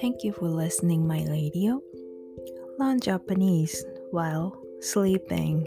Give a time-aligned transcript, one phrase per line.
[0.00, 1.80] Thank you for listening my radio.
[2.78, 5.66] Learn Japanese while sleeping.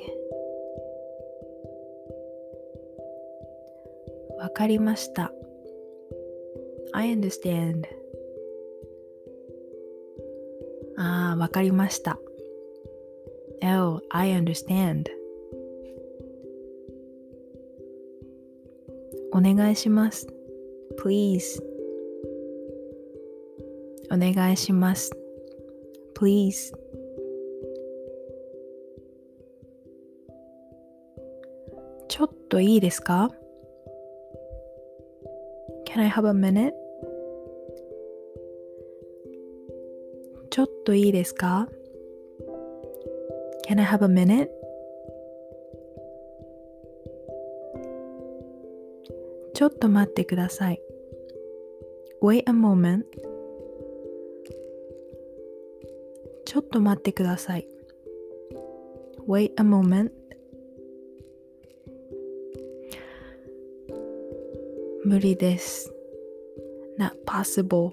[4.38, 5.31] わかりました。
[6.94, 7.83] I understand.
[10.97, 12.19] ああ、わかりました。
[13.63, 15.06] Oh, I understand.
[19.31, 20.27] お願いします。
[21.00, 21.62] Please.
[24.12, 25.11] お願いします。
[26.15, 26.71] Please.
[32.09, 33.30] ちょっといいですか
[35.87, 36.73] ?Can I have a minute?
[40.51, 41.66] ちょっといいですか
[43.66, 44.51] ?Can I have a minute?
[49.55, 50.83] ちょっと待ってください。
[52.21, 53.05] Wait a moment.
[56.53, 57.67] ちょっと待ってください。
[59.27, 60.11] Wait a moment.
[65.03, 65.91] 無理です。
[66.98, 67.91] Not possible.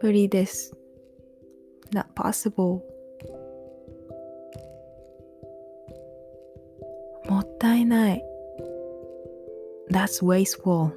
[0.00, 0.76] 無理です。
[1.92, 2.80] Not possible.
[7.28, 8.24] もったいない。
[9.90, 10.92] That's wasteful.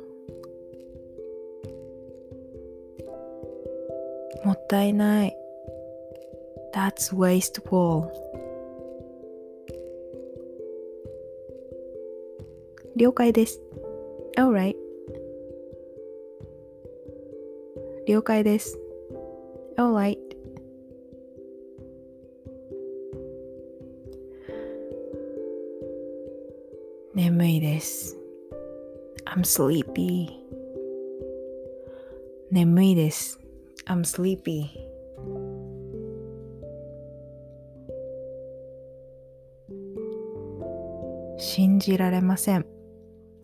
[4.52, 5.36] もったいない。
[6.74, 8.08] That's wasteful.
[12.96, 13.60] 了解です。
[14.36, 14.76] Alright.
[18.06, 18.78] 了解です。
[19.76, 20.18] Alright.
[27.14, 28.16] 眠いです。
[29.26, 30.28] I'm sleepy.
[32.50, 33.38] 眠いです。
[33.87, 34.69] I'm sleepy.
[41.37, 42.65] 信じられません。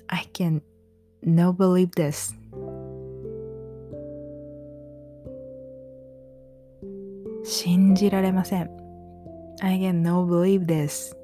[0.07, 0.61] I can
[1.21, 2.33] no believe this.
[7.43, 8.69] 信じられません。
[9.61, 11.18] I can no believe this.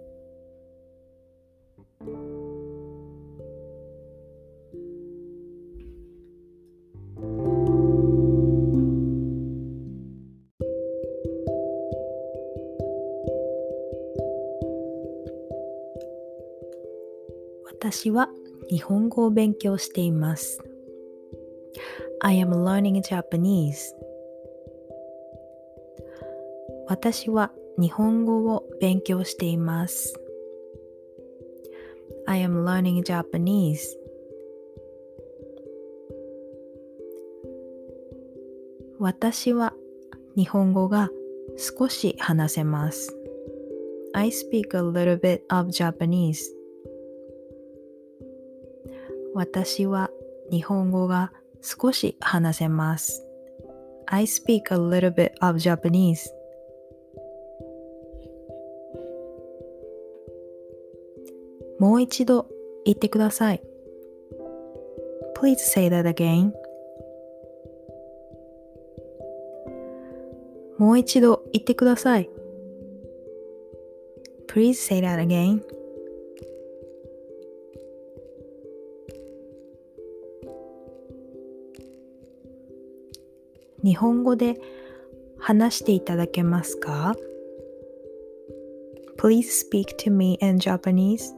[17.85, 18.29] 私は
[18.67, 20.59] 日本語を勉強しています。
[22.19, 23.77] I am learning Japanese.
[26.87, 30.19] 私は日本語を勉強しています。
[32.25, 33.77] I am learning Japanese.
[38.97, 39.75] 私は
[40.35, 41.11] 日本語が
[41.55, 43.15] 少し話せます。
[44.15, 46.54] I speak a little bit of Japanese.
[49.35, 50.11] 私は
[50.49, 53.21] 日本語が少し話せます。
[54.05, 56.21] I speak a little bit of Japanese.
[61.79, 62.47] もう一度
[62.85, 63.61] 言ってください。
[65.37, 66.53] Please say that again.
[70.77, 72.29] もう一度言ってください。
[74.47, 75.61] Please say that again.
[83.85, 84.59] 日本語で
[85.37, 87.15] 話していただけますか
[89.19, 91.35] ?Please speak to me in Japanese.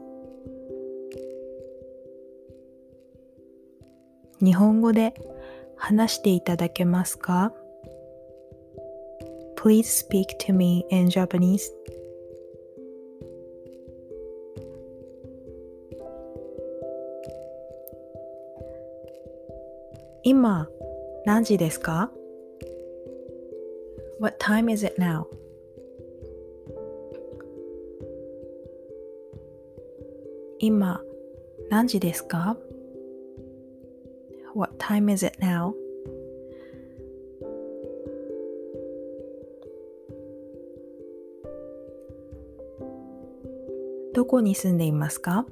[4.39, 5.13] 日本語で
[5.75, 7.51] 話していただけますか
[9.57, 11.69] ?Please speak to me in Japanese.
[20.23, 20.69] 今
[21.25, 22.09] 何時ですか
[24.19, 25.27] What time is it now?
[30.59, 30.99] 今
[31.69, 32.57] 何時ですか
[34.55, 35.73] What time is it now?
[44.15, 45.45] どこに住んでいますか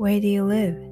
[0.00, 0.89] ?Where do you live?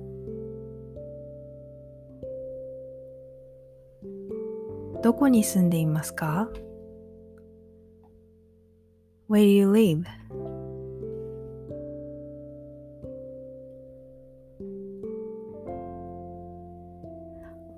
[5.19, 6.49] こに住んでいますか
[9.29, 10.05] ?Where do you live?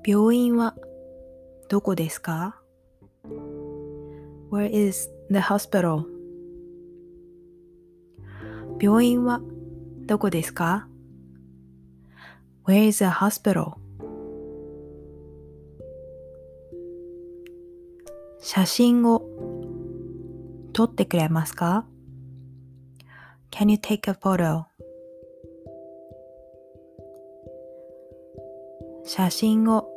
[0.06, 0.74] 病院は
[1.70, 2.60] どこですか
[4.50, 6.04] ?Where is the hospital?
[8.78, 9.40] 病院は
[10.06, 10.88] どこですか
[12.66, 13.79] ?Where is the hospital?
[18.52, 19.22] 写真を
[20.72, 21.86] 撮ってくれますか
[23.52, 24.64] ?Can you take a photo?
[29.04, 29.88] 写真を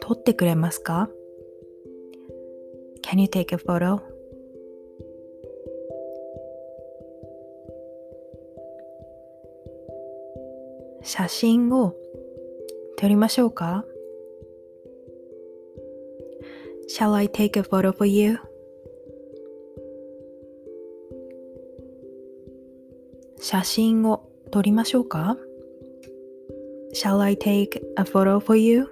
[0.00, 1.10] 撮ってくれますか
[3.02, 4.00] ?Can you take a photo?
[11.02, 11.96] 写真を
[12.96, 13.84] 撮りましょうか？
[16.98, 18.40] ?Shall I take a photo for you?
[23.40, 25.36] 写真を撮りましょうか
[26.92, 28.88] Shall I take a photo for you?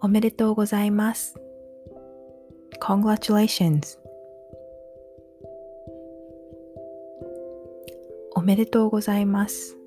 [0.00, 1.34] おめでとうございます。
[2.80, 3.98] Congratulations.
[8.36, 9.77] おめでとうございます。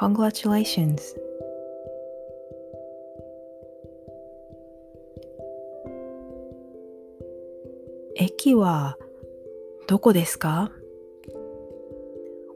[0.00, 0.98] Congratulations.
[8.16, 8.96] 駅は
[9.88, 10.72] どこですか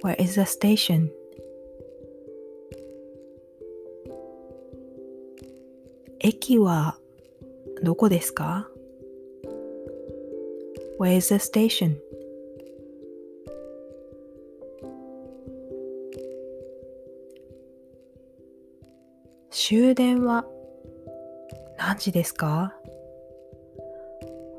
[0.03, 1.11] ?Where is the station?
[6.21, 6.97] 駅は
[7.83, 8.71] どこですか
[10.99, 12.04] ?Where is the station?
[19.67, 20.45] 終電は
[21.79, 22.75] 何時ですか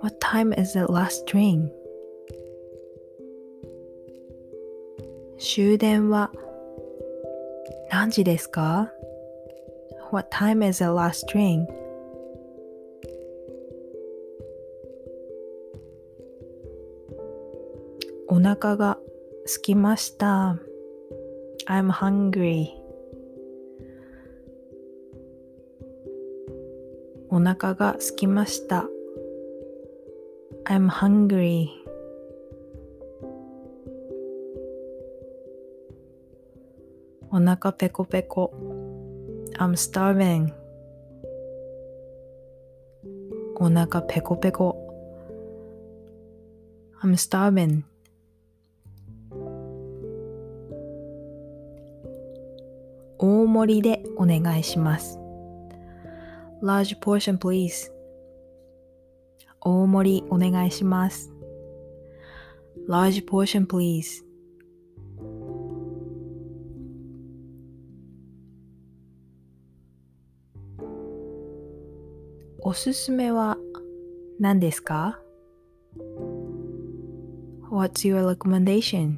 [0.02, 1.70] ?What time is the last train?
[5.38, 6.32] 終電は
[7.92, 8.92] 何時ですか
[10.12, 11.68] ?What time is the last train?
[18.28, 18.98] お腹が
[19.46, 20.58] 空きました。
[21.68, 22.85] I'm hungry.
[27.36, 28.86] お腹が空きました。
[30.64, 31.68] I'm hungry.
[37.30, 38.54] お腹ペコペコ。
[39.60, 40.54] I'm starving.
[43.58, 44.78] お腹ペコペコ。
[47.04, 47.82] I'm starving.
[53.18, 55.25] 大盛りでお願いします。
[56.66, 57.92] Large portion please
[59.62, 61.32] 大盛りお願いします。
[62.90, 64.24] large portion please
[72.60, 73.58] おすすめは
[74.40, 75.20] 何ですか
[77.70, 79.18] ?What's your recommendation?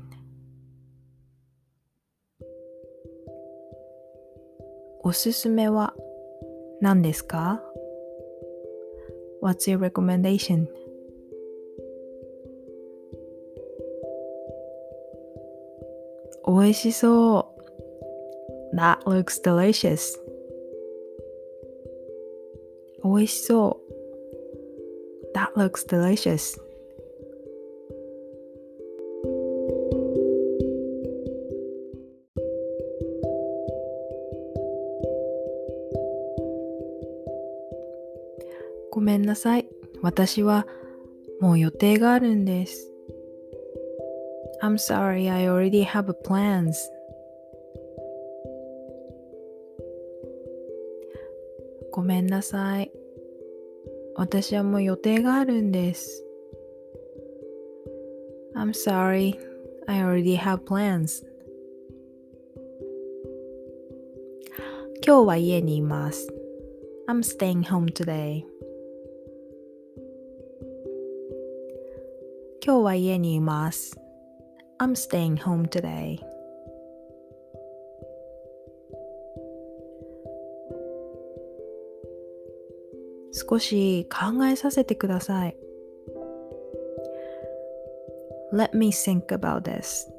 [5.01, 5.86] おすすめは
[6.80, 7.62] 何ですか
[9.42, 10.66] ?What's your recommendation?
[16.46, 17.54] 美味しそ
[18.72, 18.76] う。
[18.76, 20.18] That looks delicious.
[23.04, 23.92] 美味しそう。
[25.34, 26.60] That looks delicious.
[39.27, 39.67] んなさい。
[40.01, 40.65] 私は
[41.41, 42.89] もう予定があるんです。
[44.63, 46.73] I'm sorry, I already have plans.
[51.91, 52.89] ごめんなさい。
[54.15, 56.23] 私はもう予定があるんです。
[58.55, 59.37] I'm sorry,
[59.87, 61.25] I already have plans.
[65.05, 66.33] 今日は家にいます。
[67.09, 68.56] I'm staying home today.
[72.66, 73.98] 今日は家にいます。
[74.78, 76.18] I'm staying home today.
[83.32, 85.56] 少し考えさせてください。
[88.52, 90.10] Let me think about this.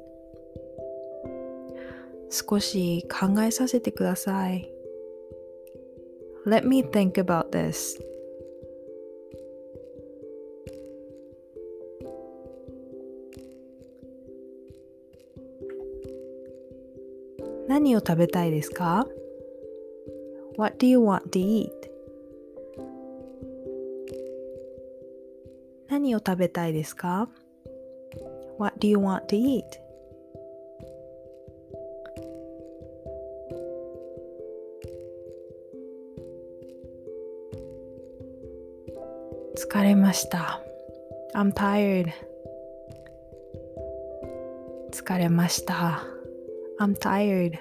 [2.30, 4.68] 少し考えさせてください。
[6.46, 7.98] Let me think about this.
[17.69, 19.05] 何を食べたいですか
[20.57, 21.69] ?What do you want to eat?
[25.87, 27.29] 何を食べたいですか
[28.57, 29.63] ?What do you want to eat?
[39.55, 40.59] 疲れました。
[41.35, 42.09] I'm tired.
[44.91, 46.18] 疲れました。
[46.78, 47.58] I'm tired.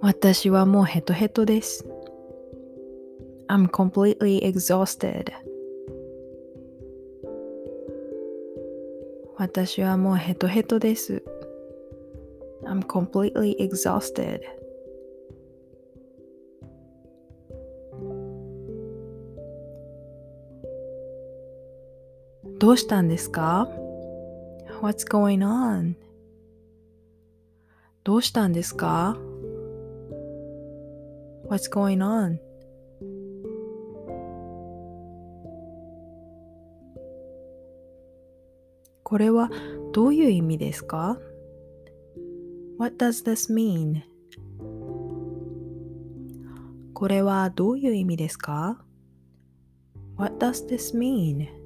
[0.00, 1.84] 私はもうヘトヘトです。
[3.48, 5.30] I'm completely exhausted.
[9.36, 11.22] 私はもうヘトヘトです。
[12.64, 14.40] I'm completely exhausted.
[22.57, 23.67] どうしたんですか
[24.81, 25.95] ?What's going on?
[28.05, 29.17] どうしたんですか
[31.49, 32.37] ?What's going on?
[39.03, 39.49] これは
[39.91, 41.19] どういう意味ですか
[42.79, 44.01] ?What does this mean?
[46.93, 48.81] これはどういう意味ですか
[50.17, 51.64] ?What does this mean?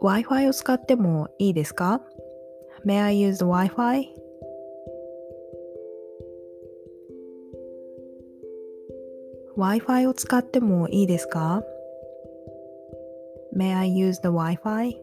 [0.00, 2.00] Wi-Fi を使ってもいいですか
[2.86, 4.08] ?May I use the Wi-Fi?
[9.56, 11.64] Wi-Fi を使ってもいいですか
[13.56, 14.94] ?May I use the Wi-Fi?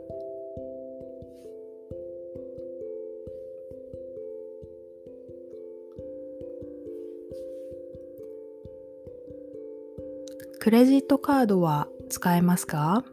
[10.62, 13.04] クレジットカードは使えますか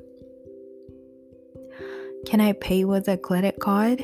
[2.26, 4.02] Can I pay with a credit card?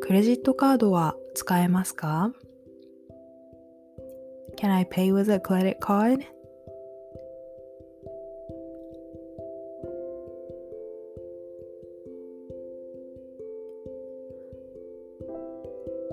[0.00, 2.32] クレジットカードは使えますか
[4.56, 6.24] Can I pay with a credit card?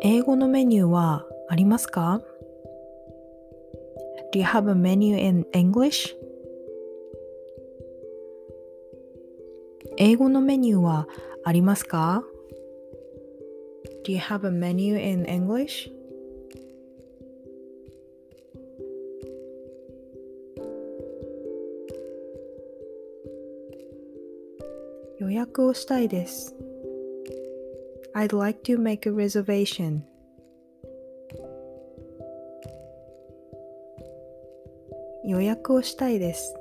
[0.01, 2.21] 英語のメニューはありますか
[4.32, 6.14] Do you have a menu in English?
[9.96, 11.08] 英語のメニューは
[11.44, 12.22] ありますか
[14.04, 15.90] Do you have a menu in English?
[25.18, 26.54] 予約をしたいです。
[28.14, 30.00] I'd like to make a reservation.
[35.33, 36.53] 予約をしたいです。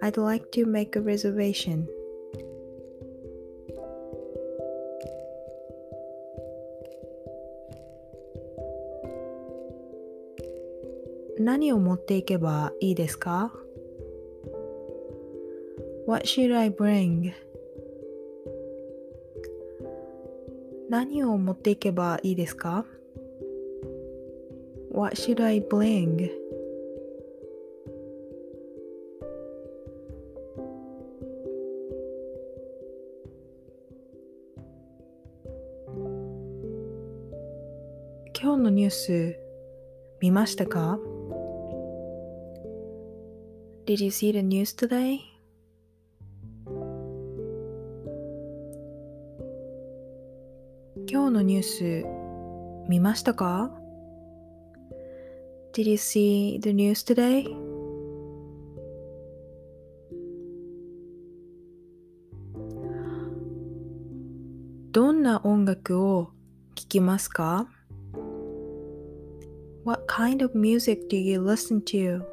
[0.00, 1.84] I'd like to make a reservation.
[11.38, 13.52] 何を持っていけばいいですか
[16.06, 17.32] ?What should I bring?
[20.88, 22.86] 何を持っていけばいいですか
[24.90, 26.45] ?What should I bring?
[38.38, 39.38] 今日のニュース
[40.20, 40.98] 見ましたか
[43.86, 45.20] Did you see the news today?
[51.08, 53.70] 今日のニュース見ましたか
[55.72, 57.46] Did you see the news today?
[64.92, 66.32] どんな音楽を
[66.74, 67.66] 聴きますか
[69.86, 72.24] What kind of music do you listen to?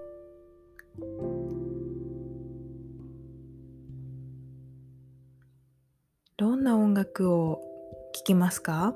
[6.36, 7.62] どんな音楽を
[8.16, 8.96] 聴きますか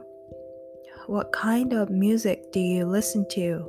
[1.08, 3.64] ?What kind of music do you listen to?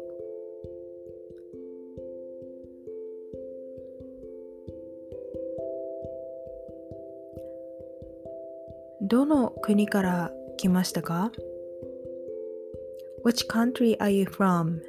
[9.02, 11.30] どの国から来ましたか
[13.25, 14.80] Which country are you from?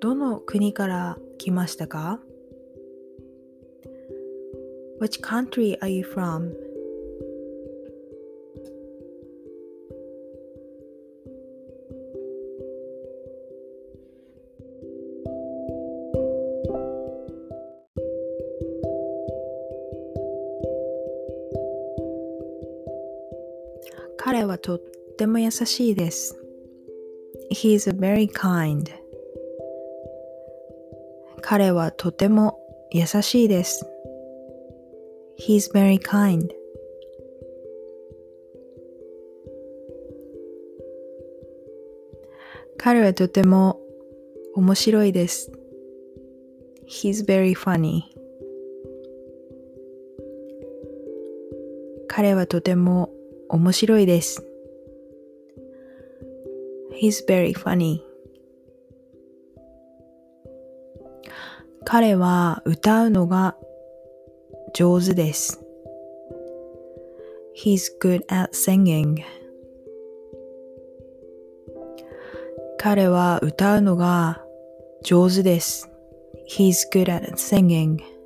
[0.00, 2.20] どの国から来ましたか
[5.00, 6.67] Which country are you from?
[24.30, 24.82] 彼はとっ
[25.16, 26.38] ても優しいです。
[27.50, 28.84] He is very kind.
[31.40, 32.58] 彼はとても
[32.92, 33.86] 優しいです。
[35.38, 36.50] He's very kind.
[42.76, 43.80] 彼はとても
[44.54, 45.50] 面白いです。
[46.86, 48.02] He's very funny.
[52.08, 53.17] 彼はとても
[53.48, 54.44] 面白いです。
[57.00, 58.00] He's very funny.
[61.84, 63.56] 彼は歌うのが
[64.74, 65.64] 上手です。
[67.56, 69.22] He's good at singing.
[72.78, 74.42] 彼は歌うのが
[75.02, 75.90] 上手です。
[76.48, 78.17] He's good at singing.